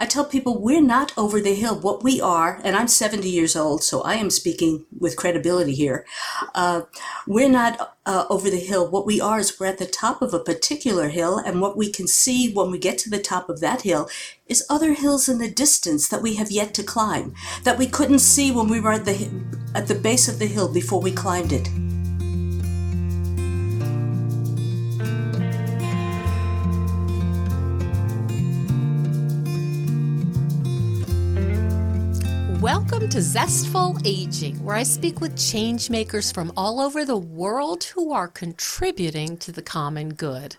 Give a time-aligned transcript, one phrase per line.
[0.00, 1.78] I tell people we're not over the hill.
[1.78, 6.06] What we are, and I'm 70 years old, so I am speaking with credibility here.
[6.54, 6.82] Uh,
[7.26, 8.88] we're not uh, over the hill.
[8.88, 11.90] What we are is we're at the top of a particular hill, and what we
[11.90, 14.08] can see when we get to the top of that hill
[14.46, 17.34] is other hills in the distance that we have yet to climb,
[17.64, 19.28] that we couldn't see when we were at the,
[19.74, 21.68] at the base of the hill before we climbed it.
[33.10, 38.28] To Zestful Aging, where I speak with changemakers from all over the world who are
[38.28, 40.56] contributing to the common good.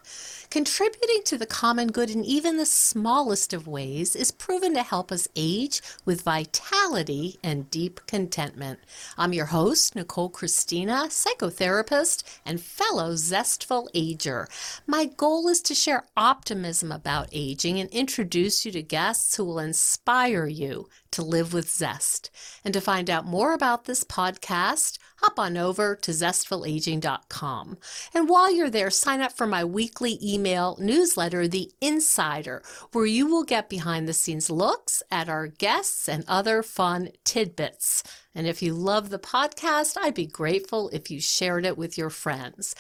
[0.50, 5.12] Contributing to the common good in even the smallest of ways is proven to help
[5.12, 8.80] us age with vitality and deep contentment.
[9.16, 14.48] I'm your host, Nicole Christina, psychotherapist and fellow Zestful Ager.
[14.88, 19.60] My goal is to share optimism about aging and introduce you to guests who will
[19.60, 22.32] inspire you to live with zest.
[22.66, 27.78] And to find out more about this podcast, hop on over to zestfulaging.com.
[28.14, 33.28] And while you're there, sign up for my weekly email newsletter, The Insider, where you
[33.28, 38.04] will get behind the scenes looks at our guests and other fun tidbits.
[38.36, 42.12] And if you love the podcast, I'd be grateful if you shared it with your
[42.12, 42.76] friends.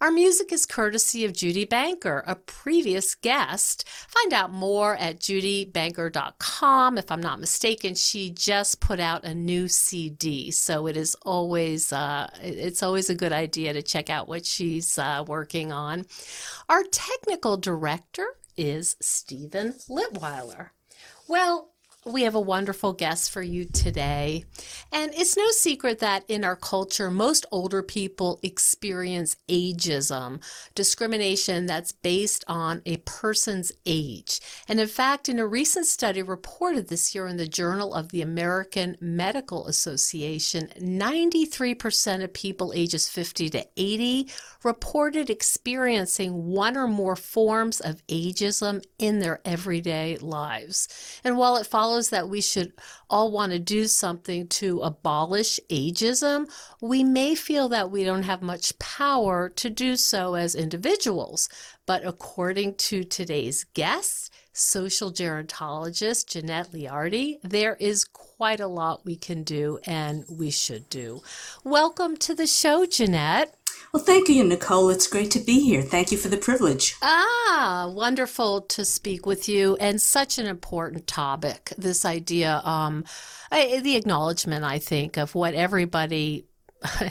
[0.00, 3.86] Our music is courtesy of Judy Banker, a previous guest.
[3.88, 6.98] Find out more at judybanker.com.
[6.98, 11.92] If I'm not mistaken, she just put out a new CD, so it is always
[11.92, 16.06] uh, it's always a good idea to check out what she's uh, working on.
[16.68, 20.70] Our technical director is Stephen Litweiler.
[21.28, 21.73] Well,
[22.06, 24.44] we have a wonderful guest for you today.
[24.92, 30.42] And it's no secret that in our culture, most older people experience ageism,
[30.74, 34.40] discrimination that's based on a person's age.
[34.68, 38.20] And in fact, in a recent study reported this year in the Journal of the
[38.20, 44.28] American Medical Association, 93% of people ages 50 to 80
[44.62, 50.88] reported experiencing one or more forms of ageism in their everyday lives.
[51.24, 52.72] And while it follows that we should
[53.08, 56.50] all want to do something to abolish ageism,
[56.80, 61.48] we may feel that we don't have much power to do so as individuals.
[61.86, 69.16] But according to today's guest, social gerontologist Jeanette Leardi, there is quite a lot we
[69.16, 71.22] can do and we should do.
[71.64, 73.54] Welcome to the show, Jeanette.
[73.94, 74.90] Well, thank you, Nicole.
[74.90, 75.80] It's great to be here.
[75.80, 76.96] Thank you for the privilege.
[77.00, 81.72] Ah, wonderful to speak with you, and such an important topic.
[81.78, 83.04] This idea, um,
[83.52, 86.48] I, the acknowledgement, I think, of what everybody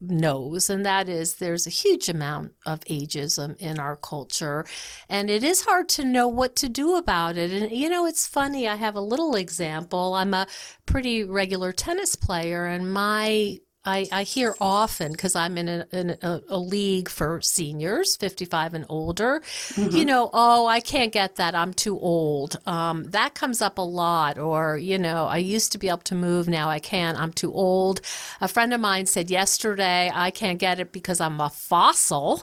[0.00, 4.64] knows, and that is there's a huge amount of ageism in our culture,
[5.10, 7.50] and it is hard to know what to do about it.
[7.50, 8.66] And you know, it's funny.
[8.66, 10.14] I have a little example.
[10.14, 10.46] I'm a
[10.86, 13.58] pretty regular tennis player, and my
[13.88, 18.74] I, I hear often because I'm in, a, in a, a, league for seniors, 55
[18.74, 19.40] and older.
[19.40, 19.96] Mm-hmm.
[19.96, 21.54] You know, oh, I can't get that.
[21.54, 22.58] I'm too old.
[22.66, 24.38] Um, that comes up a lot.
[24.38, 26.48] Or, you know, I used to be able to move.
[26.48, 27.18] Now I can't.
[27.18, 28.02] I'm too old.
[28.42, 32.42] A friend of mine said yesterday, I can't get it because I'm a fossil.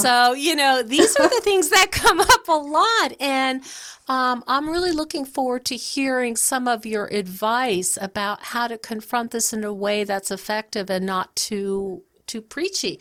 [0.00, 3.12] So, you know, these are the things that come up a lot.
[3.20, 3.62] And
[4.10, 9.30] um, I'm really looking forward to hearing some of your advice about how to confront
[9.30, 13.00] this in a way that's effective and not too too preachy.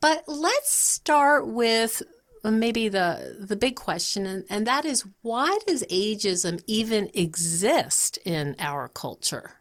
[0.00, 2.02] But let's start with
[2.44, 8.56] maybe the the big question, and, and that is why does ageism even exist in
[8.58, 9.54] our culture?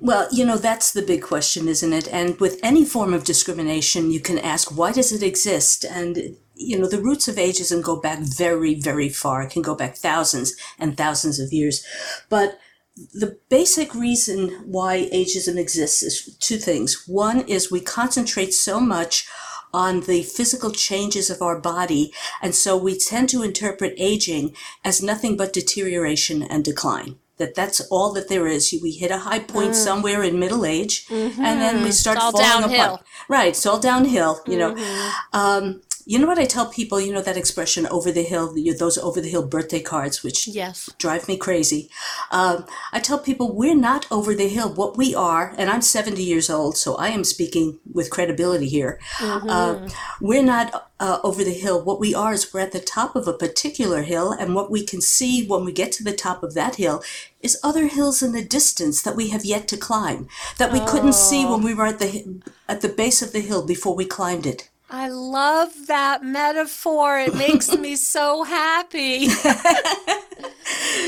[0.00, 2.08] Well, you know, that's the big question, isn't it?
[2.12, 5.84] And with any form of discrimination, you can ask, why does it exist?
[5.84, 9.42] And you know, the roots of ageism go back very, very far.
[9.42, 11.84] It can go back thousands and thousands of years.
[12.28, 12.58] But
[12.96, 17.04] the basic reason why ageism exists is two things.
[17.06, 19.26] One is we concentrate so much
[19.74, 24.54] on the physical changes of our body, and so we tend to interpret aging
[24.84, 28.72] as nothing but deterioration and decline that that's all that there is.
[28.82, 29.74] We hit a high point mm.
[29.74, 31.42] somewhere in middle age, mm-hmm.
[31.42, 32.94] and then we start falling downhill.
[32.94, 33.06] apart.
[33.28, 34.40] Right, it's all downhill.
[34.46, 35.36] You know, mm-hmm.
[35.36, 37.00] um, you know what I tell people?
[37.00, 40.90] You know that expression "over the hill," those over the hill birthday cards, which yes.
[40.98, 41.90] drive me crazy.
[42.30, 44.72] Um, I tell people we're not over the hill.
[44.72, 48.98] What we are, and I'm 70 years old, so I am speaking with credibility here.
[49.18, 49.48] Mm-hmm.
[49.48, 49.88] Uh,
[50.20, 51.82] we're not uh, over the hill.
[51.82, 54.84] What we are is we're at the top of a particular hill, and what we
[54.84, 57.02] can see when we get to the top of that hill
[57.40, 60.28] is other hills in the distance that we have yet to climb,
[60.58, 60.86] that we oh.
[60.86, 64.04] couldn't see when we were at the at the base of the hill before we
[64.04, 64.68] climbed it.
[64.94, 67.18] I love that metaphor.
[67.18, 69.28] It makes me so happy.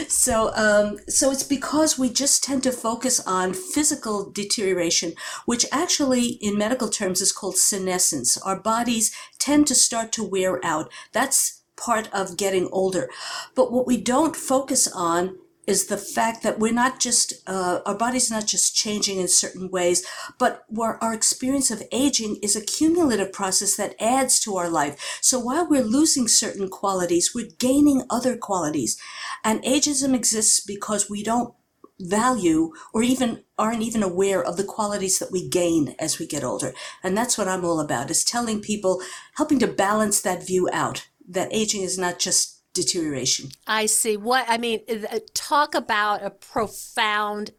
[0.09, 5.15] So, um, so it's because we just tend to focus on physical deterioration,
[5.45, 8.37] which actually, in medical terms, is called senescence.
[8.39, 10.91] Our bodies tend to start to wear out.
[11.13, 13.11] That's part of getting older.
[13.55, 17.95] But what we don't focus on is the fact that we're not just uh, our
[17.95, 20.05] body's not just changing in certain ways
[20.39, 25.19] but where our experience of aging is a cumulative process that adds to our life.
[25.21, 29.01] So while we're losing certain qualities we're gaining other qualities.
[29.43, 31.55] And ageism exists because we don't
[32.01, 36.43] value or even aren't even aware of the qualities that we gain as we get
[36.43, 36.75] older.
[37.03, 39.01] And that's what i'm all about is telling people
[39.37, 43.51] helping to balance that view out that aging is not just deterioration.
[43.67, 44.17] I see.
[44.17, 47.53] What I mean, uh, talk about a profound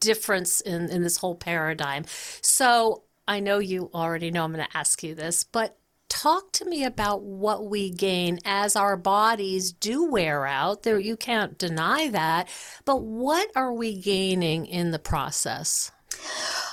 [0.00, 2.04] difference in, in this whole paradigm.
[2.40, 5.78] So I know you already know I'm going to ask you this, but
[6.08, 10.82] talk to me about what we gain as our bodies do wear out.
[10.82, 12.48] There, you can't deny that.
[12.84, 15.92] But what are we gaining in the process?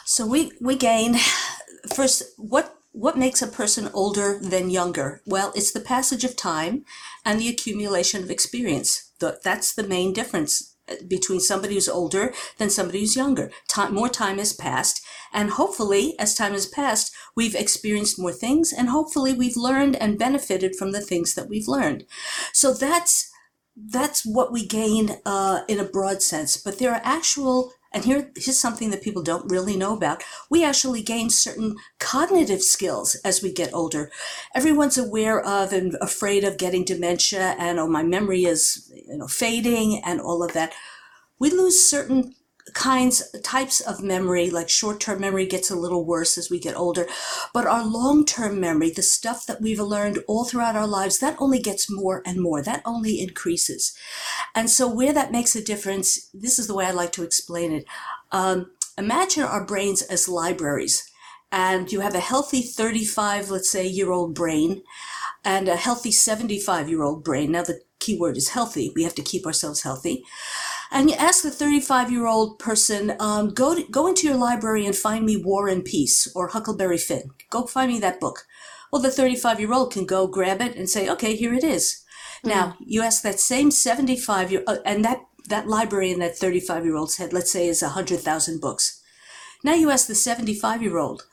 [0.05, 1.15] So we we gain
[1.93, 5.21] first what what makes a person older than younger?
[5.25, 6.85] Well, it's the passage of time
[7.23, 9.11] and the accumulation of experience.
[9.19, 13.51] That's the main difference uh, between somebody who's older than somebody who's younger.
[13.67, 18.73] Time, more time has passed, and hopefully, as time has passed, we've experienced more things,
[18.73, 22.05] and hopefully, we've learned and benefited from the things that we've learned.
[22.53, 23.29] So that's
[23.75, 26.57] that's what we gain uh, in a broad sense.
[26.57, 30.23] But there are actual and here, here's something that people don't really know about.
[30.49, 34.11] We actually gain certain cognitive skills as we get older.
[34.53, 39.27] Everyone's aware of and afraid of getting dementia and, oh, my memory is, you know,
[39.27, 40.73] fading and all of that.
[41.39, 42.35] We lose certain
[42.73, 47.07] kinds types of memory like short-term memory gets a little worse as we get older.
[47.53, 51.59] But our long-term memory the stuff that we've learned all throughout our lives that only
[51.59, 52.61] gets more and more.
[52.61, 53.93] That only increases.
[54.55, 57.71] And so where that makes a difference this is the way i like to explain
[57.71, 57.85] it.
[58.31, 61.09] Um, imagine our brains as libraries
[61.51, 64.83] and you have a healthy 35 let's say year old brain
[65.43, 67.51] and a healthy 75 year old brain.
[67.51, 68.91] Now the key word is healthy.
[68.95, 70.23] We have to keep ourselves healthy
[70.91, 74.85] and you ask the 35 year old person, um, go, to, go into your library
[74.85, 77.31] and find me War and Peace or Huckleberry Finn.
[77.49, 78.45] Go find me that book.
[78.91, 82.03] Well, the 35 year old can go grab it and say, okay, here it is.
[82.39, 82.49] Mm-hmm.
[82.49, 86.85] Now, you ask that same 75 year, uh, and that, that library in that 35
[86.85, 88.99] year old's head, let's say is 100,000 books.
[89.63, 91.23] Now you ask the 75 year old,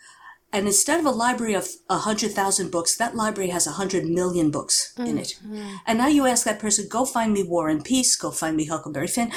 [0.57, 5.07] and instead of a library of 100,000 books, that library has 100 million books mm,
[5.07, 5.39] in it.
[5.47, 5.81] Mm.
[5.87, 8.65] And now you ask that person, go find me War and Peace, go find me
[8.65, 9.31] Huckleberry Finn.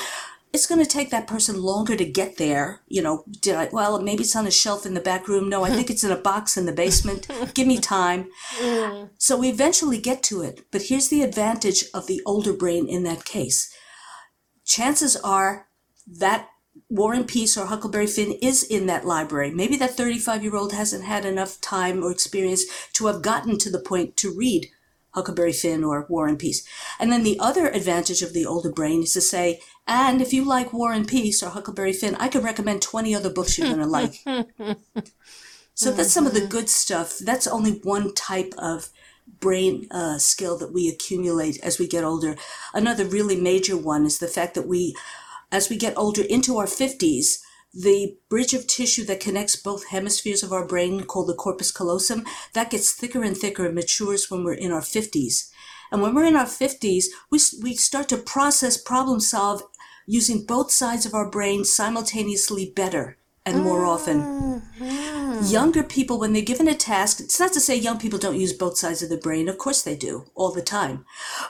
[0.54, 2.84] It's going to take that person longer to get there.
[2.88, 5.50] You know, did I, well, maybe it's on a shelf in the back room.
[5.50, 7.28] No, I think it's in a box in the basement.
[7.54, 8.30] Give me time.
[8.58, 9.10] Mm.
[9.18, 10.68] So we eventually get to it.
[10.72, 13.76] But here's the advantage of the older brain in that case.
[14.64, 15.68] Chances are
[16.08, 16.48] that
[16.90, 19.52] War and Peace or Huckleberry Finn is in that library.
[19.52, 23.70] Maybe that 35 year old hasn't had enough time or experience to have gotten to
[23.70, 24.70] the point to read
[25.12, 26.64] Huckleberry Finn or War and Peace.
[27.00, 30.46] And then the other advantage of the older brain is to say, and if you
[30.46, 33.80] like War and Peace or Huckleberry Finn, I could recommend 20 other books you're going
[33.80, 34.16] to like.
[35.74, 37.18] so that's some of the good stuff.
[37.18, 38.90] That's only one type of
[39.40, 42.36] brain uh, skill that we accumulate as we get older.
[42.74, 44.96] Another really major one is the fact that we
[45.52, 47.40] as we get older into our 50s,
[47.74, 52.26] the bridge of tissue that connects both hemispheres of our brain, called the corpus callosum,
[52.54, 55.52] that gets thicker and thicker and matures when we're in our 50s.
[55.92, 59.64] And when we're in our 50s, we, we start to process, problem solve
[60.06, 64.22] using both sides of our brain simultaneously better and more often.
[64.22, 65.46] Mm-hmm.
[65.46, 68.54] Younger people, when they're given a task, it's not to say young people don't use
[68.54, 69.48] both sides of the brain.
[69.48, 71.06] Of course they do, all the time.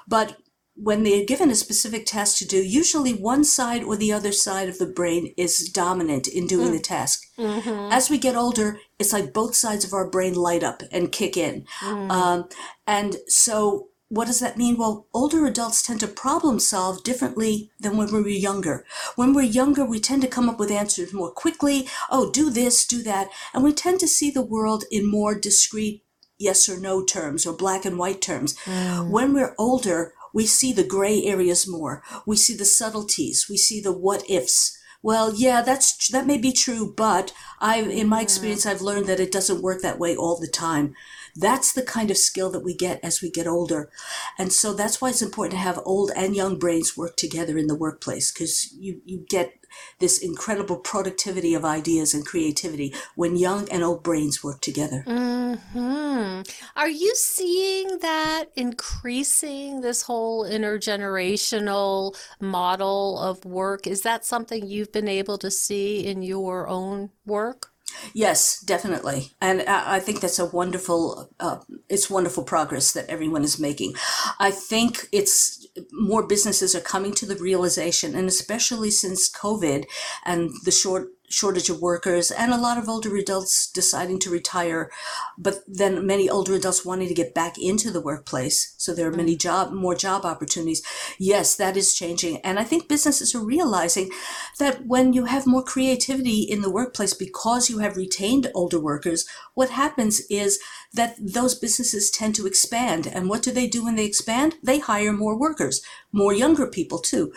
[0.08, 0.38] But
[0.82, 4.70] when they're given a specific task to do, usually one side or the other side
[4.70, 6.74] of the brain is dominant in doing mm.
[6.74, 7.26] the task.
[7.38, 7.92] Mm-hmm.
[7.92, 11.36] As we get older, it's like both sides of our brain light up and kick
[11.36, 11.66] in.
[11.82, 12.12] Mm.
[12.12, 12.50] Um,
[12.88, 14.78] and so, what does that mean?
[14.78, 18.86] Well, older adults tend to problem solve differently than when we were younger.
[19.16, 21.88] When we're younger, we tend to come up with answers more quickly.
[22.10, 23.30] Oh, do this, do that.
[23.54, 26.04] And we tend to see the world in more discrete
[26.40, 28.58] yes or no terms or black and white terms.
[28.66, 29.12] Mm.
[29.12, 32.04] When we're older, we see the gray areas more.
[32.26, 33.48] We see the subtleties.
[33.50, 34.78] We see the what ifs.
[35.02, 37.32] Well, yeah, that's that may be true, but
[37.62, 40.94] I, in my experience, I've learned that it doesn't work that way all the time.
[41.36, 43.90] That's the kind of skill that we get as we get older.
[44.38, 47.68] And so that's why it's important to have old and young brains work together in
[47.68, 49.59] the workplace because you, you get
[50.00, 55.08] this incredible productivity of ideas and creativity when young and old brains work together.
[55.08, 56.42] hmm
[56.76, 63.88] Are you seeing that increasing this whole intergenerational model of work?
[63.88, 67.72] Is that something you've been able to see in your own work?
[68.14, 71.58] Yes, definitely, and I I think that's a wonderful, uh,
[71.90, 73.94] it's wonderful progress that everyone is making.
[74.40, 75.59] I think it's
[75.92, 79.86] more businesses are coming to the realization, and especially since COVID
[80.26, 84.90] and the short shortage of workers and a lot of older adults deciding to retire,
[85.38, 88.74] but then many older adults wanting to get back into the workplace.
[88.78, 89.40] So there are many mm.
[89.40, 90.82] job, more job opportunities.
[91.18, 92.38] Yes, that is changing.
[92.38, 94.10] And I think businesses are realizing
[94.58, 99.28] that when you have more creativity in the workplace because you have retained older workers,
[99.54, 100.60] what happens is
[100.94, 103.08] that those businesses tend to expand.
[103.08, 104.56] And what do they do when they expand?
[104.64, 105.82] They hire more workers,
[106.12, 107.32] more younger people too.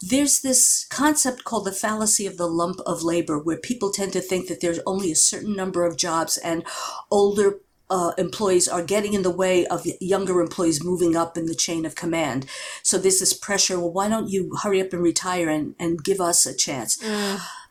[0.00, 4.20] There's this concept called the fallacy of the lump of labor, where people tend to
[4.20, 6.64] think that there's only a certain number of jobs and
[7.10, 11.54] older uh, employees are getting in the way of younger employees moving up in the
[11.54, 12.46] chain of command.
[12.82, 13.78] So there's this pressure.
[13.78, 16.98] Well, why don't you hurry up and retire and, and give us a chance?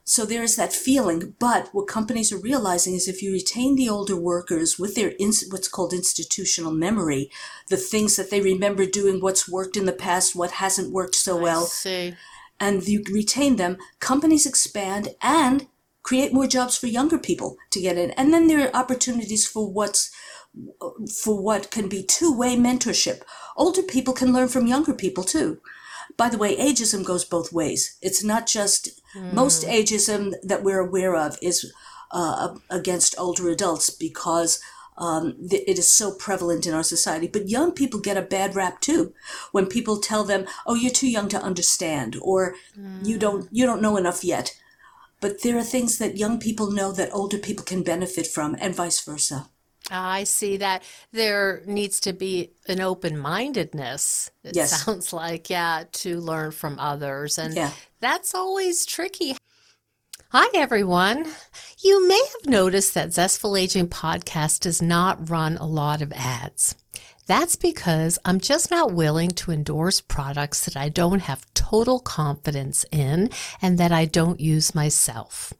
[0.03, 1.36] So there is that feeling.
[1.39, 5.45] But what companies are realizing is if you retain the older workers with their ins-
[5.50, 7.31] what's called institutional memory,
[7.69, 11.38] the things that they remember doing, what's worked in the past, what hasn't worked so
[11.38, 12.15] well, see.
[12.60, 15.67] and you retain them, companies expand and
[16.01, 18.12] create more jobs for younger people to get in.
[18.12, 20.12] And then there are opportunities for what's
[21.24, 23.24] for what can be two-way mentorship.
[23.57, 25.60] Older people can learn from younger people too.
[26.17, 27.98] By the way, ageism goes both ways.
[28.01, 31.72] It's not just most ageism that we're aware of is
[32.12, 34.60] uh, against older adults because
[34.98, 37.27] um, th- it is so prevalent in our society.
[37.27, 39.13] But young people get a bad rap too
[39.51, 42.55] when people tell them, "Oh, you're too young to understand," or
[43.03, 44.55] "You don't you don't know enough yet."
[45.20, 48.75] But there are things that young people know that older people can benefit from, and
[48.75, 49.50] vice versa.
[49.92, 54.84] I see that there needs to be an open-mindedness, it Yes.
[54.84, 57.38] sounds like, yeah, to learn from others.
[57.38, 57.72] And Yeah.
[58.00, 59.36] that's always tricky.
[60.30, 61.32] Hi, everyone.
[61.80, 66.75] You may have noticed that Zestful Aging Podcast does not run a lot of ads.
[67.28, 72.84] That's because I'm just not willing to endorse products that I don't have total confidence
[72.92, 73.30] in
[73.62, 75.54] and that I don't use myself.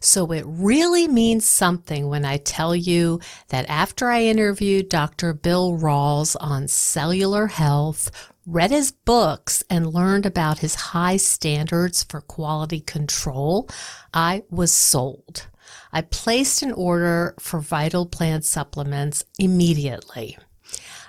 [0.00, 5.32] So it really means something when I tell you that after I interviewed Dr.
[5.32, 8.10] Bill Rawls on cellular health,
[8.46, 13.68] read his books, and learned about his high standards for quality control,
[14.14, 15.48] I was sold.
[15.92, 20.38] I placed an order for Vital Plan supplements immediately.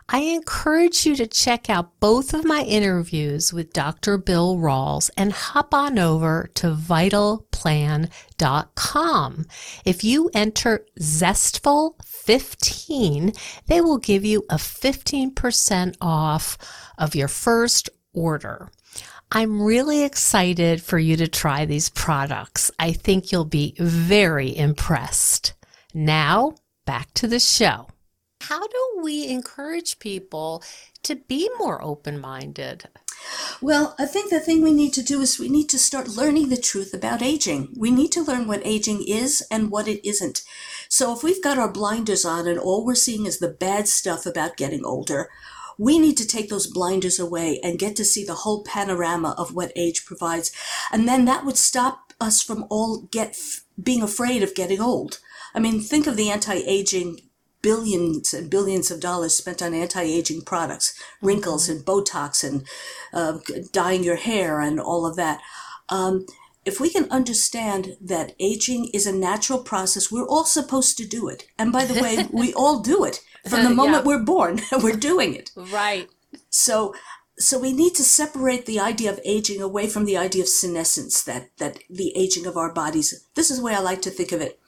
[0.10, 4.18] I encourage you to check out both of my interviews with Dr.
[4.18, 9.46] Bill Rawls and hop on over to vitalplan.com.
[9.84, 16.58] If you enter Zestful15, they will give you a 15% off
[16.98, 18.70] of your first order.
[19.30, 22.72] I'm really excited for you to try these products.
[22.80, 25.54] I think you'll be very impressed.
[25.94, 27.90] Now, back to the show.
[28.48, 30.64] How do we encourage people
[31.04, 32.86] to be more open minded?
[33.60, 36.48] Well, I think the thing we need to do is we need to start learning
[36.48, 37.74] the truth about aging.
[37.76, 40.44] We need to learn what aging is and what it isn't.
[40.88, 44.26] So if we've got our blinders on and all we're seeing is the bad stuff
[44.26, 45.28] about getting older,
[45.78, 49.54] we need to take those blinders away and get to see the whole panorama of
[49.54, 50.54] what age provides.
[50.94, 53.38] And then that would stop us from all get
[53.82, 55.20] being afraid of getting old.
[55.54, 57.27] I mean, think of the anti-aging
[57.62, 62.68] billions and billions of dollars spent on anti-aging products, wrinkles and Botox and
[63.14, 63.40] uh,
[63.72, 65.42] dyeing your hair and all of that.
[65.90, 66.26] Um,
[66.66, 71.30] if we can understand that aging is a natural process, we're all supposed to do
[71.30, 71.48] it.
[71.58, 74.08] And by the way, we all do it from the moment Yeah.
[74.08, 74.60] we're born.
[74.84, 75.52] we're doing it.
[75.56, 76.10] Right.
[76.50, 76.94] So,
[77.40, 81.24] so we need to separate the idea of aging away from the idea of senescence,
[81.24, 83.26] that, that the aging of our bodies.
[83.36, 84.60] This is the way I like to think of it.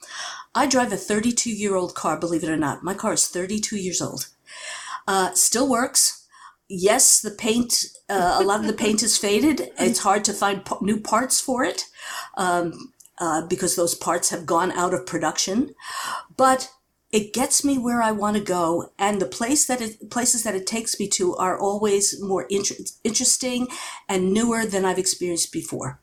[0.54, 2.82] I drive a 32 year old car, believe it or not.
[2.82, 4.28] My car is 32 years old.
[5.06, 6.26] Uh, still works.
[6.68, 9.70] Yes, the paint, uh, a lot of the paint is faded.
[9.78, 11.86] It's hard to find p- new parts for it
[12.36, 15.74] um, uh, because those parts have gone out of production.
[16.36, 16.70] But
[17.10, 20.54] it gets me where I want to go, and the place that it, places that
[20.54, 23.66] it takes me to are always more inter- interesting
[24.08, 25.98] and newer than I've experienced before.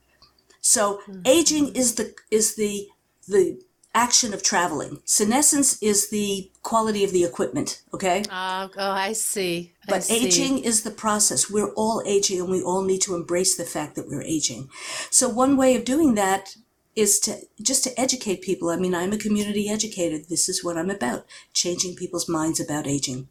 [0.59, 2.89] So aging is the is the
[3.25, 3.61] the
[3.97, 5.01] action of traveling.
[5.05, 8.23] Senescence is the quality of the equipment, okay?
[8.29, 9.73] Uh, oh, I see.
[9.87, 10.25] I But see.
[10.25, 11.49] aging is the process.
[11.49, 14.69] We're all aging and we all need to embrace the fact that we're aging.
[15.09, 16.55] So one way of doing that
[16.95, 18.69] is to just to educate people.
[18.69, 20.17] I mean, I'm a community educator.
[20.17, 23.27] This is what I'm about, changing people's minds about aging.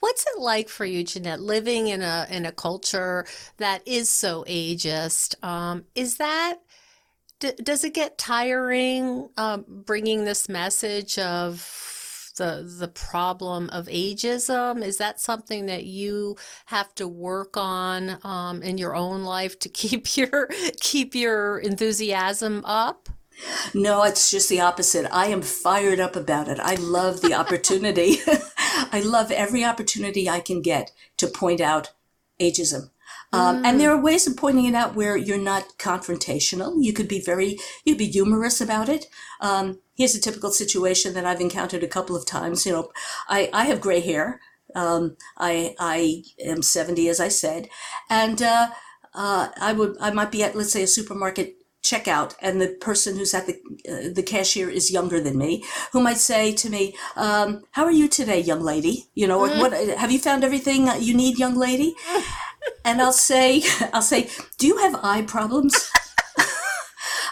[0.00, 3.26] What's it like for you, Jeanette, living in a in a culture
[3.58, 5.42] that is so ageist?
[5.42, 6.56] Um, is that
[7.44, 14.82] d does it get tiring um, bringing this message of the the problem of ageism?
[14.82, 16.36] Is that something that you
[16.66, 20.48] have to work on um, in your own life to keep your
[20.80, 23.08] keep your enthusiasm up?
[23.74, 25.12] No, it's just the opposite.
[25.12, 26.60] I am fired up about it.
[26.60, 28.18] I love the opportunity.
[28.92, 31.92] I love every opportunity I can get to point out
[32.40, 32.90] ageism.
[33.34, 36.74] Um, And there are ways of pointing it out where you're not confrontational.
[36.78, 39.06] You could be very, you'd be humorous about it.
[39.40, 42.66] Um, here's a typical situation that I've encountered a couple of times.
[42.66, 42.92] You know,
[43.28, 44.40] I, I have gray hair.
[44.74, 47.68] Um, I, I am 70, as I said.
[48.10, 48.68] And, uh,
[49.14, 51.56] uh, I would, I might be at, let's say, a supermarket
[51.88, 53.54] checkout and the person who's at the
[53.92, 55.62] uh, the cashier is younger than me
[55.92, 56.82] who might say to me
[57.16, 58.96] um, how are you today young lady?
[59.14, 59.72] You know what
[60.02, 61.94] have you found everything you need young lady?
[62.86, 63.62] And i'll say
[63.94, 64.20] i'll say
[64.58, 65.74] do you have eye problems?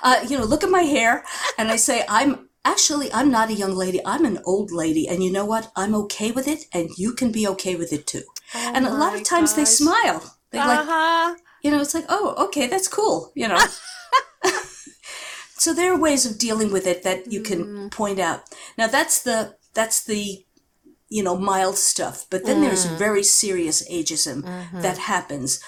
[0.04, 1.22] Uh, you know look at my hair
[1.58, 4.00] and i say i'm actually i'm not a young lady.
[4.04, 5.70] I'm an old lady and you know what?
[5.76, 8.24] I'm okay with it and you can be okay with it too.
[8.74, 10.20] And a lot of times they smile.
[10.50, 11.36] They like Uh-huh.
[11.62, 13.62] you know it's like oh okay that's cool you know
[15.62, 17.90] so there are ways of dealing with it that you can mm.
[17.92, 18.42] point out.
[18.76, 20.44] Now that's the that's the
[21.08, 22.98] you know mild stuff but then there's mm.
[22.98, 24.80] very serious ageism mm-hmm.
[24.80, 25.60] that happens.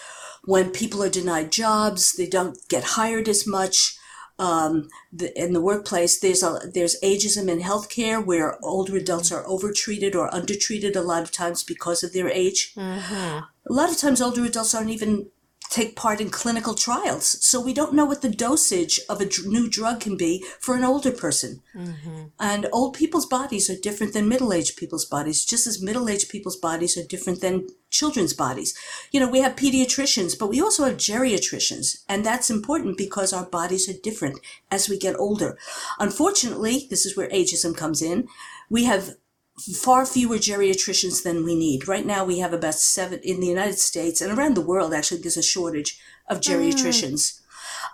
[0.47, 3.97] When people are denied jobs they don't get hired as much
[4.41, 9.47] um, the, in the workplace there's a there's ageism in healthcare where older adults are
[9.47, 12.75] overtreated or undertreated a lot of times because of their age.
[12.75, 13.39] Mm-hmm.
[13.71, 15.31] A lot of times older adults aren't even
[15.75, 17.45] take part in clinical trials.
[17.45, 20.77] So we don't know what the dosage of a dr- new drug can be for
[20.77, 21.63] an older person.
[21.75, 22.27] Mm-hmm.
[22.39, 26.97] And old people's bodies are different than middle-aged people's bodies just as middle-aged people's bodies
[26.97, 28.73] are different than children's bodies.
[29.11, 33.47] You know we have pediatricians but we also have geriatricians and that's important because our
[33.47, 34.39] bodies are different
[34.71, 35.59] as we get older.
[35.99, 38.29] Unfortunately this is where ageism comes in.
[38.71, 39.11] We have
[39.57, 41.87] far fewer geriatricians than we need.
[41.87, 44.93] Right now, we have about seven in the United States and around the world.
[44.93, 46.43] Actually, there's a shortage of mm.
[46.43, 47.41] geriatricians.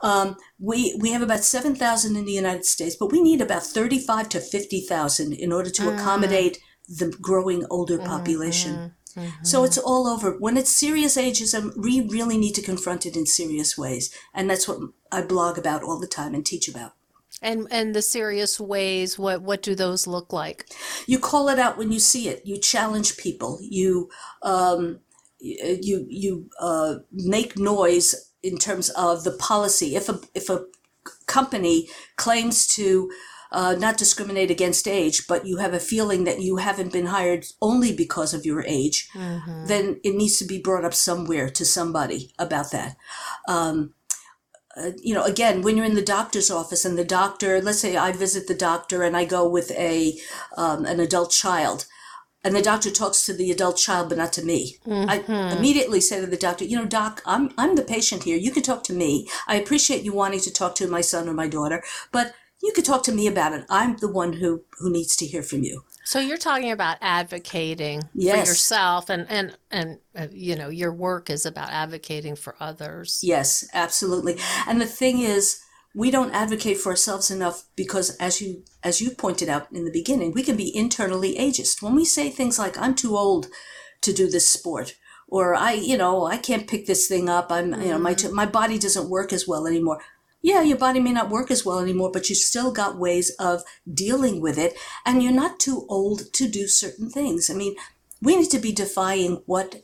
[0.03, 3.63] Um, we we have about seven thousand in the United States, but we need about
[3.63, 5.95] thirty-five to fifty thousand in order to mm.
[5.95, 8.07] accommodate the growing older mm-hmm.
[8.07, 8.95] population.
[9.17, 9.45] Mm-hmm.
[9.45, 10.39] So it's all over.
[10.39, 14.67] When it's serious ageism, we really need to confront it in serious ways, and that's
[14.67, 14.79] what
[15.13, 16.93] I blog about all the time and teach about.
[17.43, 20.67] And and the serious ways, what what do those look like?
[21.07, 24.09] you call it out when you see it you challenge people you
[24.43, 25.01] um,
[25.41, 30.65] you you uh, make noise in terms of the policy if a if a
[31.27, 33.11] company claims to
[33.53, 37.45] uh, not discriminate against age, but you have a feeling that you haven't been hired
[37.61, 39.09] only because of your age,
[39.67, 42.97] then it needs to be brought up somewhere to somebody about that.
[43.49, 43.95] Um,
[44.81, 47.97] uh, you know, again, when you're in the doctor's office and the doctor, let's say
[47.97, 50.19] I visit the doctor and I go with a
[50.57, 51.87] um, an adult child,
[52.45, 54.77] and the doctor talks to the adult child but not to me.
[55.09, 55.25] I
[55.57, 58.37] immediately say to the doctor, you know, doc, I'm I'm the patient here.
[58.37, 59.29] You can talk to me.
[59.47, 62.85] I appreciate you wanting to talk to my son or my daughter, but you could
[62.85, 63.65] talk to me about it.
[63.69, 65.85] I'm the one who who needs to hear from you.
[66.11, 71.31] So you're talking about advocating for yourself, and and and uh, you know your work
[71.31, 73.21] is about advocating for others.
[73.23, 74.37] Yes, absolutely.
[74.67, 75.61] And the thing is,
[75.95, 79.93] we don't advocate for ourselves enough because as you as you pointed out in the
[79.93, 81.81] beginning, we can be internally ageist.
[81.81, 83.47] When we say things like I'm too old
[84.01, 84.97] to do this sport
[85.29, 87.53] or I, you know, I can't pick this thing up.
[87.53, 90.01] I'm, you know, my my body doesn't work as well anymore.
[90.43, 93.63] Yeah, your body may not work as well anymore, but you still got ways of
[93.93, 94.75] dealing with it
[95.05, 97.51] and you're not too old to do certain things.
[97.51, 97.77] I mean,
[98.23, 99.83] we need to be defying what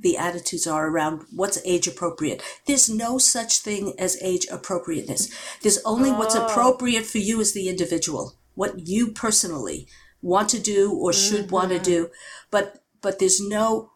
[0.00, 2.42] the attitudes are around what's age appropriate.
[2.66, 5.28] There's no such thing as age appropriateness.
[5.62, 6.46] There's only what's oh.
[6.46, 9.88] appropriate for you as the individual, what you personally
[10.22, 11.84] want to do or should want to mm-hmm.
[11.84, 12.10] do.
[12.50, 13.92] But but there's no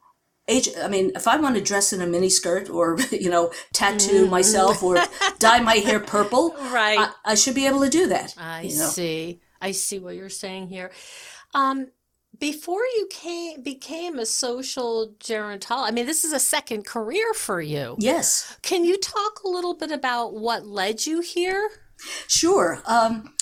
[0.49, 3.53] age I mean, if I want to dress in a mini skirt or, you know,
[3.73, 4.97] tattoo myself or
[5.39, 6.99] dye my hair purple, Right.
[6.99, 8.35] I, I should be able to do that.
[8.37, 8.87] I you know.
[8.87, 9.41] see.
[9.61, 10.91] I see what you're saying here.
[11.55, 11.89] Um,
[12.39, 17.61] before you came became a social gerontologist, I mean, this is a second career for
[17.61, 17.95] you.
[17.99, 18.57] Yes.
[18.63, 21.69] Can you talk a little bit about what led you here?
[22.27, 22.83] Sure.
[22.87, 23.35] Um,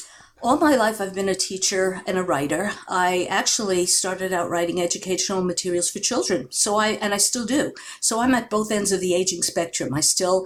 [0.42, 2.72] All my life, I've been a teacher and a writer.
[2.88, 6.48] I actually started out writing educational materials for children.
[6.50, 7.74] So I, and I still do.
[8.00, 9.92] So I'm at both ends of the aging spectrum.
[9.92, 10.44] I still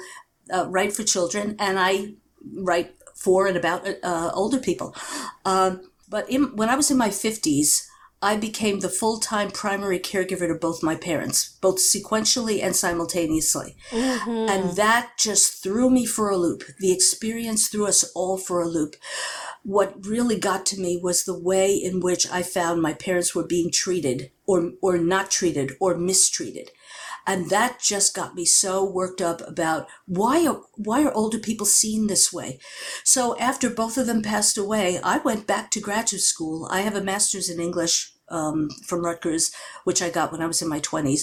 [0.52, 2.14] uh, write for children and I
[2.56, 4.96] write for and about uh, older people.
[5.44, 7.86] Um, but in, when I was in my 50s,
[8.24, 13.76] I became the full time primary caregiver to both my parents, both sequentially and simultaneously.
[13.90, 14.30] Mm-hmm.
[14.30, 16.62] And that just threw me for a loop.
[16.78, 18.96] The experience threw us all for a loop.
[19.64, 23.46] What really got to me was the way in which I found my parents were
[23.46, 26.70] being treated or, or not treated or mistreated.
[27.26, 31.66] And that just got me so worked up about why are, why are older people
[31.66, 32.58] seen this way?
[33.02, 36.68] So after both of them passed away, I went back to graduate school.
[36.70, 39.52] I have a master's in English um, from Rutgers,
[39.84, 41.22] which I got when I was in my 20s.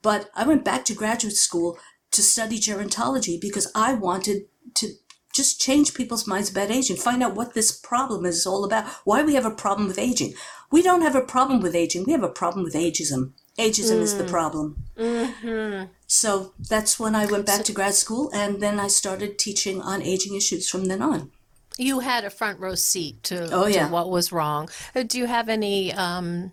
[0.00, 1.78] But I went back to graduate school
[2.12, 4.88] to study gerontology because I wanted to
[5.32, 9.22] just change people's minds about aging, find out what this problem is all about, why
[9.22, 10.34] we have a problem with aging.
[10.70, 13.32] We don't have a problem with aging, we have a problem with ageism.
[13.58, 14.02] Ageism mm.
[14.02, 14.30] is the mm.
[14.30, 14.84] problem.
[14.96, 15.90] Mm-hmm.
[16.06, 19.80] So that's when I went back so, to grad school, and then I started teaching
[19.80, 21.30] on aging issues from then on.
[21.78, 23.86] You had a front row seat to, oh, yeah.
[23.86, 24.68] to what was wrong.
[24.94, 26.52] Uh, do you have any um,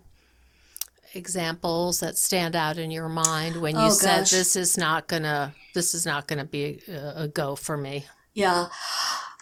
[1.14, 4.30] examples that stand out in your mind when you oh, said gosh.
[4.30, 8.06] this is not gonna this is not gonna be a, a go for me?
[8.40, 8.68] Yeah.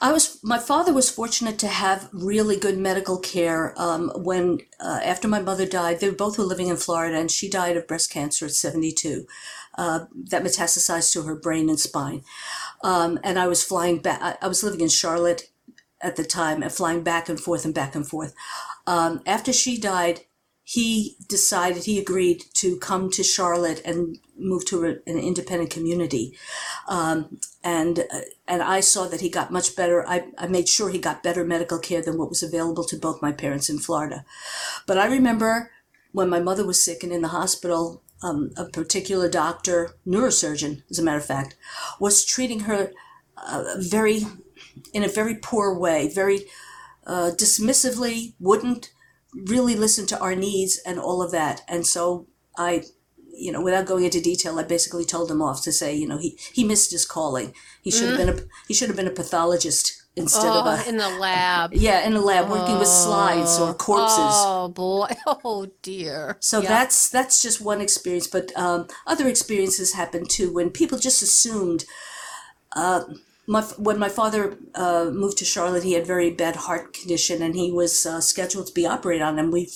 [0.00, 5.00] I was my father was fortunate to have really good medical care um, when uh,
[5.04, 8.10] after my mother died they both were living in Florida and she died of breast
[8.10, 9.24] cancer at 72
[9.76, 12.22] uh, that metastasized to her brain and spine.
[12.82, 15.48] Um, and I was flying back I, was living in Charlotte
[16.00, 18.34] at the time and flying back and forth and back and forth.
[18.84, 20.22] Um, after she died
[20.68, 26.36] he decided he agreed to come to Charlotte and move to an independent community,
[26.88, 29.98] um, and uh, and I saw that he got much better.
[30.08, 33.20] I, I made sure he got better medical care than what was available to both
[33.26, 34.24] my parents in Florida.
[34.86, 35.70] But I remember
[36.12, 40.98] when my mother was sick and in the hospital, um, a particular doctor, neurosurgeon, as
[40.98, 41.56] a matter of fact,
[42.00, 42.92] was treating her
[43.36, 44.20] uh, very
[44.94, 46.40] in a very poor way, very
[47.06, 48.92] uh, dismissively, wouldn't
[49.34, 51.62] really listen to our needs and all of that.
[51.68, 52.84] And so I,
[53.38, 56.18] you know, without going into detail, I basically told him off to say, you know,
[56.18, 57.54] he, he missed his calling.
[57.82, 58.26] He should have mm.
[58.26, 61.72] been a he should have been a pathologist instead oh, of a in the lab.
[61.78, 64.18] Yeah, in the lab working oh, with slides or corpses.
[64.18, 65.08] Oh boy!
[65.44, 66.36] Oh dear!
[66.40, 71.22] So that's that's just one experience, but um, other experiences happen too when people just
[71.22, 71.84] assumed.
[72.76, 73.04] Uh,
[73.48, 77.54] my, when my father uh, moved to Charlotte, he had very bad heart condition, and
[77.54, 79.38] he was uh, scheduled to be operated on.
[79.38, 79.70] And we,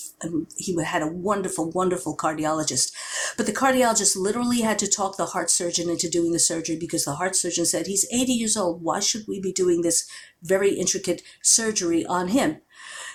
[0.55, 2.93] he had a wonderful, wonderful cardiologist,
[3.35, 7.05] but the cardiologist literally had to talk the heart surgeon into doing the surgery because
[7.05, 8.83] the heart surgeon said he's 80 years old.
[8.83, 10.07] Why should we be doing this
[10.43, 12.61] very intricate surgery on him?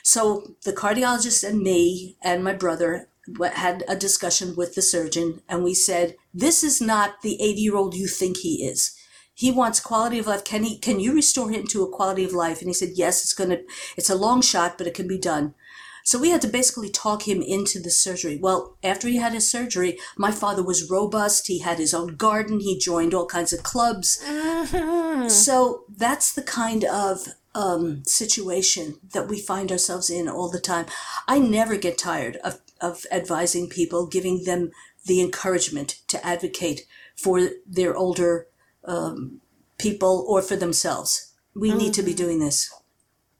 [0.03, 3.09] So the cardiologist and me and my brother
[3.53, 7.77] had a discussion with the surgeon, and we said, "This is not the 80 year
[7.77, 8.97] old you think he is."
[9.38, 10.42] He wants quality of life.
[10.42, 12.61] Can he, can you restore him to a quality of life?
[12.61, 13.62] And he said, yes, it's going to,
[13.96, 15.55] it's a long shot, but it can be done.
[16.03, 18.37] So we had to basically talk him into the surgery.
[18.37, 21.46] Well, after he had his surgery, my father was robust.
[21.46, 22.59] He had his own garden.
[22.59, 24.20] He joined all kinds of clubs.
[24.27, 25.29] Mm-hmm.
[25.29, 30.87] So that's the kind of um, situation that we find ourselves in all the time.
[31.29, 34.72] I never get tired of, of advising people, giving them
[35.07, 38.48] the encouragement to advocate for their older
[38.88, 39.40] um,
[39.79, 41.33] people or for themselves.
[41.55, 41.79] We mm-hmm.
[41.79, 42.24] need to be mm-hmm.
[42.24, 42.72] doing this.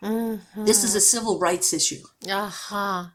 [0.03, 0.65] Mm-hmm.
[0.65, 2.03] This is a civil rights issue.
[2.29, 3.07] Uh huh.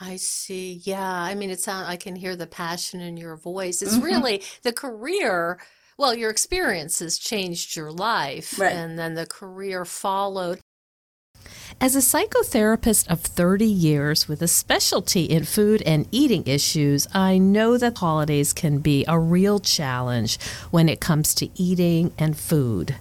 [0.00, 0.80] I see.
[0.84, 1.02] Yeah.
[1.10, 3.82] I mean, it sounds, I can hear the passion in your voice.
[3.82, 4.04] It's mm-hmm.
[4.04, 5.58] really the career.
[5.98, 8.72] Well, your experiences changed your life, right.
[8.72, 10.60] and then the career followed.
[11.80, 17.38] As a psychotherapist of 30 years with a specialty in food and eating issues, I
[17.38, 20.40] know that holidays can be a real challenge
[20.72, 22.96] when it comes to eating and food.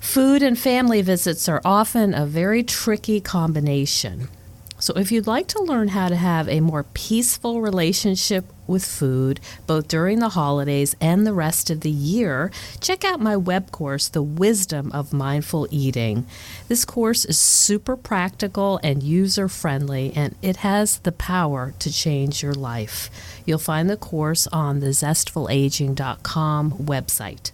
[0.00, 4.28] Food and family visits are often a very tricky combination.
[4.78, 9.40] So, if you'd like to learn how to have a more peaceful relationship with food,
[9.66, 12.50] both during the holidays and the rest of the year,
[12.80, 16.26] check out my web course, The Wisdom of Mindful Eating.
[16.68, 22.42] This course is super practical and user friendly, and it has the power to change
[22.42, 23.10] your life.
[23.44, 27.52] You'll find the course on the zestfulaging.com website.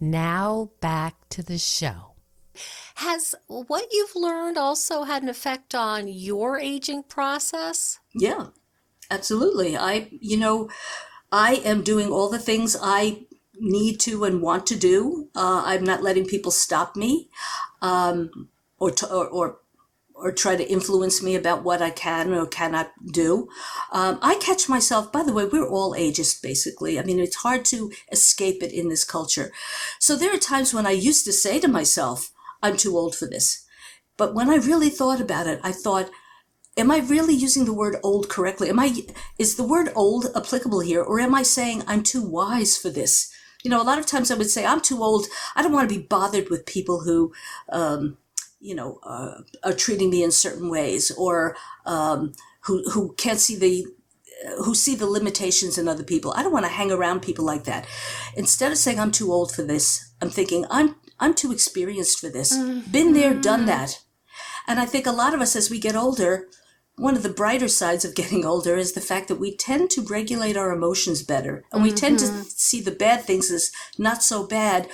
[0.00, 2.12] Now, back to the show.
[2.96, 7.98] Has what you've learned also had an effect on your aging process?
[8.14, 8.46] Yeah,
[9.10, 9.76] absolutely.
[9.76, 10.68] I, you know,
[11.32, 13.26] I am doing all the things I
[13.58, 15.28] need to and want to do.
[15.34, 17.28] Uh, I'm not letting people stop me.
[17.82, 19.58] Um, or, to, or, or
[20.16, 23.48] or try to influence me about what I can or cannot do.
[23.92, 26.98] Um, I catch myself, by the way, we're all ageist basically.
[26.98, 29.52] I mean, it's hard to escape it in this culture.
[29.98, 33.26] So there are times when I used to say to myself, I'm too old for
[33.26, 33.66] this.
[34.16, 36.10] But when I really thought about it, I thought,
[36.76, 38.68] am I really using the word old correctly?
[38.68, 38.94] Am I,
[39.38, 41.02] is the word old applicable here?
[41.02, 43.32] Or am I saying I'm too wise for this?
[43.62, 45.26] You know, a lot of times I would say, I'm too old.
[45.54, 47.32] I don't want to be bothered with people who,
[47.70, 48.18] um,
[48.60, 53.56] you know, uh, are treating me in certain ways or um, who, who can't see
[53.56, 53.86] the
[54.64, 56.32] who see the limitations in other people.
[56.36, 57.86] I don't want to hang around people like that.
[58.36, 62.28] Instead of saying I'm too old for this, I'm thinking I'm I'm too experienced for
[62.28, 62.56] this.
[62.56, 62.90] Mm-hmm.
[62.90, 64.02] Been there, done that.
[64.68, 66.48] And I think a lot of us as we get older,
[66.96, 70.02] one of the brighter sides of getting older is the fact that we tend to
[70.02, 71.96] regulate our emotions better and we mm-hmm.
[71.96, 72.42] tend to mm-hmm.
[72.42, 74.88] see the bad things as not so bad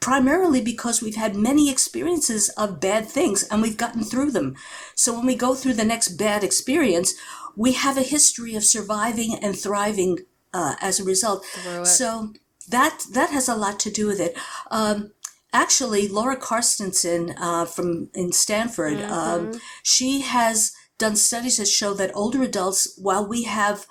[0.00, 4.54] primarily because we've had many experiences of bad things and we've gotten through them.
[4.94, 7.14] So when we go through the next bad experience,
[7.56, 10.18] we have a history of surviving and thriving
[10.52, 11.44] uh, as a result.
[11.84, 12.34] So
[12.68, 14.36] that that has a lot to do with it.
[14.70, 15.12] Um,
[15.52, 19.12] actually, Laura Carstensen uh, from in Stanford, mm-hmm.
[19.12, 23.86] um, she has done studies that show that older adults, while we have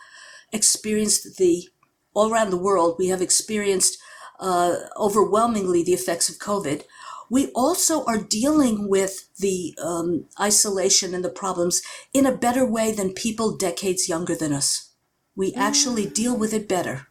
[0.52, 1.70] experienced the
[2.14, 3.98] all around the world, we have experienced
[4.40, 6.84] uh, overwhelmingly the effects of COVID.
[7.30, 11.82] We also are dealing with the um, isolation and the problems
[12.14, 14.94] in a better way than people decades younger than us.
[15.36, 16.14] We actually mm.
[16.14, 17.08] deal with it better.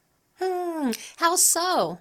[0.84, 0.90] Hmm.
[1.16, 1.98] How so?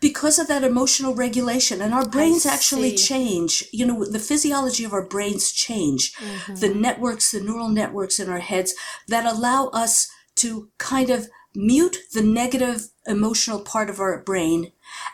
[0.00, 3.64] Because of that emotional regulation, and our brains actually change.
[3.72, 6.14] You know, the physiology of our brains change.
[6.14, 6.54] Mm-hmm.
[6.56, 8.74] The networks, the neural networks in our heads
[9.08, 14.70] that allow us to kind of mute the negative emotional part of our brain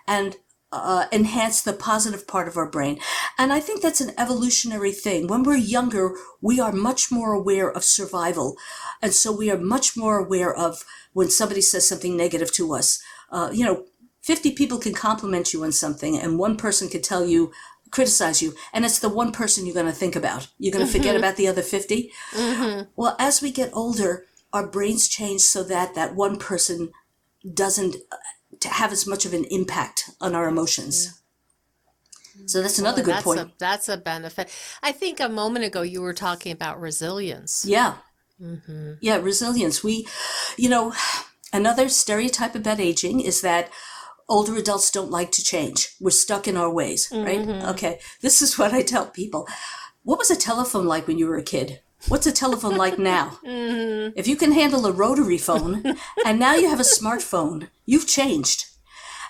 [0.07, 0.37] and
[0.83, 2.99] uh, enhance the positive part of our brain.
[3.39, 5.27] And I think that's an evolutionary thing.
[5.27, 8.57] When we're younger, we are much more aware of survival.
[9.03, 13.03] And so we are much more aware of when somebody says something negative to us.
[13.31, 13.87] Uh, you know,
[14.23, 17.53] 50 people can compliment you on something and one person can tell you,
[17.91, 20.49] criticize you, and it's the one person you're going to think about.
[20.59, 20.99] You're going to mm-hmm.
[20.99, 22.11] forget about the other 50.
[22.33, 22.91] Mm-hmm.
[22.97, 26.91] Well, as we get older, our brains change so that that one person
[27.55, 27.97] doesn't
[28.67, 31.21] to have as much of an impact on our emotions.
[32.45, 33.41] So that's another well, good that's point.
[33.41, 34.51] A, that's a benefit.
[34.83, 37.65] I think a moment ago you were talking about resilience.
[37.67, 37.95] Yeah.
[38.41, 38.95] Mm-hmm.
[39.01, 39.83] Yeah, resilience.
[39.83, 40.07] We,
[40.57, 40.93] you know,
[41.53, 43.71] another stereotype about aging is that
[44.29, 45.95] older adults don't like to change.
[46.01, 47.41] We're stuck in our ways, right?
[47.41, 47.69] Mm-hmm.
[47.71, 48.01] Okay.
[48.21, 49.49] This is what I tell people.
[50.03, 51.81] What was a telephone like when you were a kid?
[52.09, 53.39] What's a telephone like now?
[53.57, 54.13] Mm-hmm.
[54.17, 55.83] If you can handle a rotary phone
[56.25, 58.67] and now you have a smartphone, you've changed.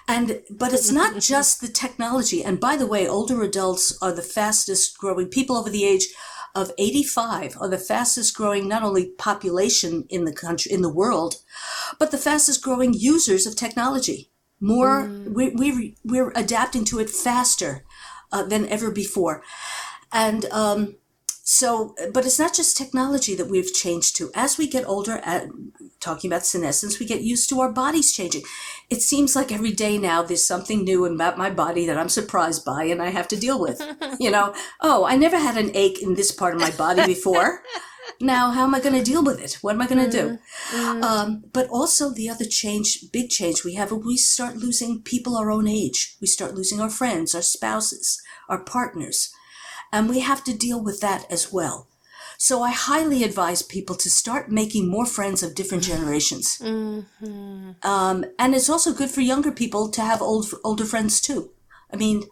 [0.08, 2.44] And but it's not just the technology.
[2.44, 6.08] And by the way, older adults are the fastest growing people over the age
[6.54, 11.36] of 85 are the fastest growing not only population in the country in the world,
[11.98, 14.30] but the fastest growing users of technology.
[14.60, 15.34] More mm.
[15.34, 17.84] we we we're adapting to it faster
[18.32, 19.42] uh, than ever before.
[20.12, 20.96] And um,
[21.48, 24.32] so, but it's not just technology that we've changed to.
[24.34, 25.46] As we get older, at,
[26.00, 28.42] talking about senescence, we get used to our bodies changing.
[28.90, 32.64] It seems like every day now there's something new about my body that I'm surprised
[32.64, 33.80] by and I have to deal with.
[34.18, 37.62] you know, oh, I never had an ache in this part of my body before.
[38.20, 39.58] now, how am I going to deal with it?
[39.60, 40.38] What am I going to do?
[40.72, 41.04] Mm-hmm.
[41.04, 45.52] Um, but also the other change, big change we have, we start losing people our
[45.52, 46.16] own age.
[46.20, 49.32] We start losing our friends, our spouses, our partners
[49.92, 51.88] and we have to deal with that as well.
[52.38, 56.58] So I highly advise people to start making more friends of different generations.
[56.58, 57.70] Mm-hmm.
[57.82, 61.52] Um, and it's also good for younger people to have old, older friends too.
[61.90, 62.24] I mean,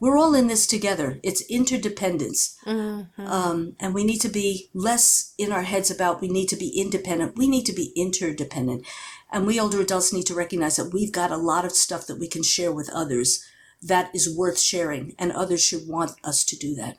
[0.00, 1.20] we're all in this together.
[1.22, 2.58] It's interdependence.
[2.66, 3.24] Mm-hmm.
[3.24, 6.70] Um, and we need to be less in our heads about we need to be
[6.76, 7.36] independent.
[7.36, 8.84] We need to be interdependent.
[9.30, 12.18] And we older adults need to recognize that we've got a lot of stuff that
[12.18, 13.46] we can share with others
[13.82, 16.98] that is worth sharing, and others should want us to do that.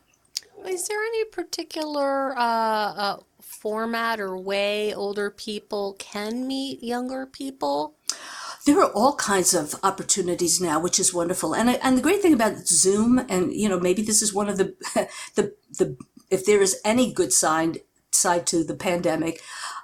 [0.66, 7.96] Is there any particular uh, uh, format or way older people can meet younger people?
[8.66, 11.54] There are all kinds of opportunities now, which is wonderful.
[11.54, 14.58] And and the great thing about Zoom, and you know, maybe this is one of
[14.58, 14.76] the
[15.36, 15.98] the the
[16.30, 17.76] if there is any good sign
[18.12, 19.42] side to the pandemic,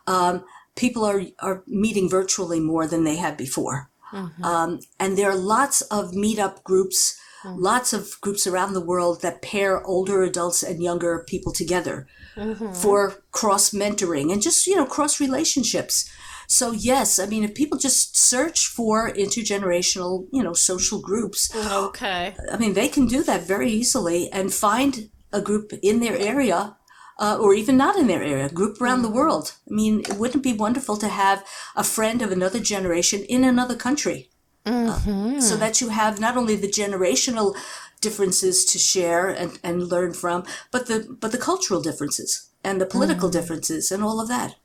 [0.08, 3.89] um, people are are meeting virtually more than they have before.
[4.12, 4.44] Mm-hmm.
[4.44, 7.62] Um, and there are lots of meetup groups Mm-hmm.
[7.62, 12.74] Lots of groups around the world that pair older adults and younger people together mm-hmm.
[12.74, 16.10] for cross mentoring and just, you know, cross relationships.
[16.48, 22.36] So yes, I mean, if people just search for intergenerational, you know, social groups, okay.
[22.52, 26.76] I mean, they can do that very easily and find a group in their area
[27.20, 29.54] uh, or even not in their area, group around the world.
[29.70, 33.76] I mean, it wouldn't be wonderful to have a friend of another generation in another
[33.76, 34.30] country?
[34.66, 35.38] Mm-hmm.
[35.38, 37.56] Uh, so that you have not only the generational
[38.02, 42.86] differences to share and, and learn from, but the but the cultural differences and the
[42.86, 44.56] political differences and all of that.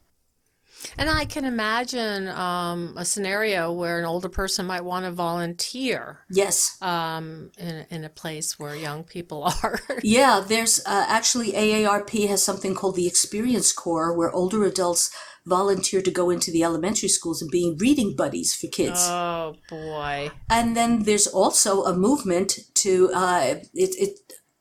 [0.99, 6.21] And I can imagine um, a scenario where an older person might want to volunteer
[6.31, 6.77] Yes.
[6.83, 9.81] um, in, in a place where young people are.
[10.03, 15.11] Yeah, there's uh, actually AARP has something called the Experience Corps where older adults
[15.47, 19.01] volunteer to go into the elementary schools and being reading buddies for kids.
[19.11, 20.31] oh boy.
[20.49, 24.19] and then there's also a movement to uh, it, it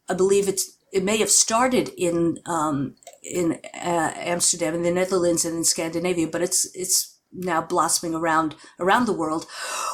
[0.10, 5.46] I believe it's it may have started in um, in uh, Amsterdam in the Netherlands
[5.46, 9.46] and in Scandinavia, but it's it's now blossoming around around the world,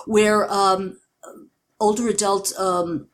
[0.05, 0.99] where um,
[1.79, 3.07] older adult um,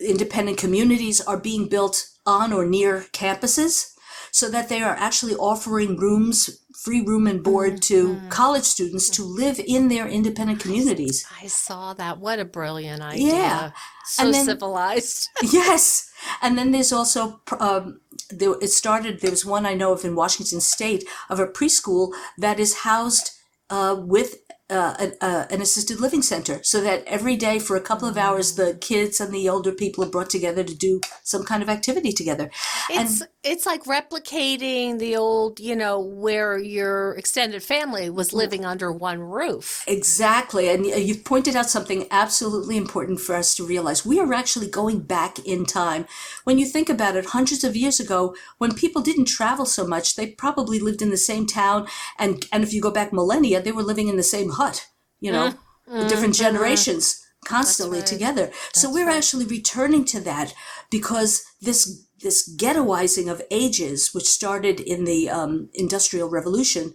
[0.00, 3.94] independent communities are being built on or near campuses,
[4.30, 9.22] so that they are actually offering rooms, free room and board to college students to
[9.24, 11.26] live in their independent communities.
[11.42, 12.18] I saw that.
[12.18, 13.32] What a brilliant idea.
[13.34, 13.70] Yeah.
[14.06, 15.28] So And then- civilized.
[15.42, 16.10] yes
[16.42, 20.14] and then there's also um, there, it started there was one i know of in
[20.16, 23.30] washington state of a preschool that is housed
[23.70, 24.36] uh, with
[24.70, 28.18] uh, an, uh, an assisted living center so that every day for a couple of
[28.18, 31.68] hours the kids and the older people are brought together to do some kind of
[31.68, 32.50] activity together
[32.90, 38.92] It's it's like replicating the old, you know, where your extended family was living under
[38.92, 39.84] one roof.
[39.86, 40.68] Exactly.
[40.68, 44.04] And you've pointed out something absolutely important for us to realize.
[44.04, 46.06] We are actually going back in time.
[46.44, 50.16] When you think about it, hundreds of years ago, when people didn't travel so much,
[50.16, 51.88] they probably lived in the same town.
[52.18, 54.86] And, and if you go back millennia, they were living in the same hut,
[55.20, 55.54] you know, with
[55.88, 56.08] mm-hmm.
[56.08, 56.44] different mm-hmm.
[56.44, 58.06] generations constantly right.
[58.06, 58.50] together.
[58.74, 60.52] so we're actually returning to that
[60.90, 66.94] because this this ghettoizing of ages, which started in the um, Industrial Revolution,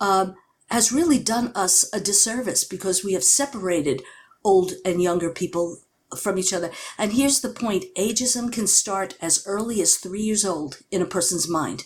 [0.00, 0.34] um,
[0.70, 4.02] has really done us a disservice because we have separated
[4.44, 5.78] old and younger people
[6.18, 6.70] from each other.
[6.98, 11.06] And here's the point ageism can start as early as three years old in a
[11.06, 11.84] person's mind.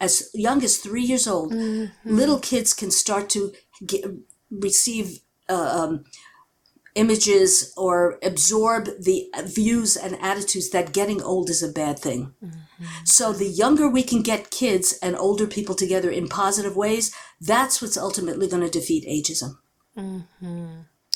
[0.00, 1.54] As young as three years old,
[2.04, 3.52] little kids can start to
[3.84, 4.04] get,
[4.50, 6.04] receive uh, um,
[6.96, 12.34] images or absorb the views and attitudes that getting old is a bad thing.
[13.04, 17.80] So the younger we can get kids and older people together in positive ways, that's
[17.80, 19.58] what's ultimately going to defeat ageism.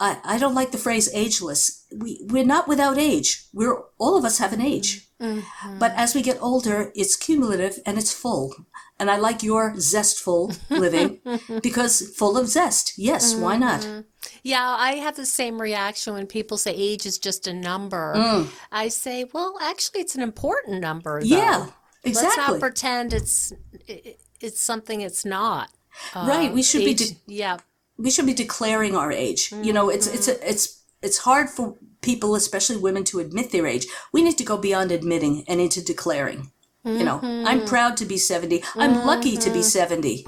[0.00, 1.84] I, I don't like the phrase ageless.
[1.94, 3.46] We, we're not without age.
[3.52, 5.08] We're all of us have an age.
[5.20, 5.78] Mm-hmm.
[5.78, 8.54] But as we get older, it's cumulative and it's full.
[9.00, 11.20] And I like your zestful living
[11.62, 12.94] because full of zest.
[12.96, 13.60] Yes, why mm-hmm.
[13.60, 14.04] not?
[14.42, 18.14] Yeah, I have the same reaction when people say age is just a number.
[18.16, 18.48] Mm.
[18.70, 21.20] I say, well, actually, it's an important number.
[21.20, 21.26] Though.
[21.26, 21.30] Mm.
[21.30, 21.66] Yeah,
[22.04, 23.52] Let's not pretend it's
[23.86, 25.70] it, it's something it's not.
[26.14, 26.52] right.
[26.52, 27.58] We um, should be de- yeah,
[27.98, 29.52] we should be declaring our age.
[29.62, 33.66] You know, it's it's a, it's it's hard for people, especially women, to admit their
[33.66, 33.86] age.
[34.12, 36.52] We need to go beyond admitting and into declaring.
[36.84, 37.66] You know, I'm mm-hmm.
[37.66, 38.62] proud to be 70.
[38.76, 39.62] I'm lucky to be mm-hmm.
[39.62, 40.24] 70.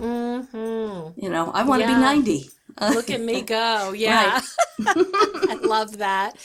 [1.17, 1.95] You know, I want to Yeah.
[1.95, 2.51] be 90.
[2.95, 3.93] look at me go.
[3.97, 4.43] Yeah,
[4.87, 6.37] I love that.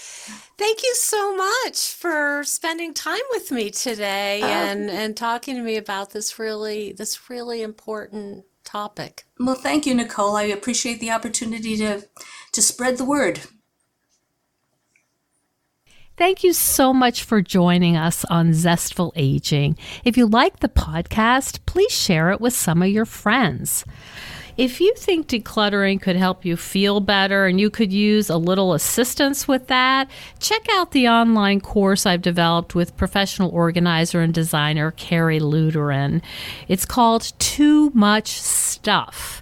[0.57, 5.61] Thank you so much for spending time with me today uh, and and talking to
[5.61, 9.25] me about this really this really important topic.
[9.39, 10.35] Well, thank you, Nicole.
[10.35, 12.07] I appreciate the opportunity to
[12.51, 13.41] to spread the word.
[16.17, 19.77] Thank you so much for joining us on Zestful Aging.
[20.05, 23.83] If you like the podcast, please share it with some of your friends.
[24.57, 28.73] If you think decluttering could help you feel better and you could use a little
[28.73, 30.09] assistance with that,
[30.39, 36.21] check out the online course I've developed with professional organizer and designer Carrie Luderin.
[36.69, 39.41] It's called Too Much Stuff.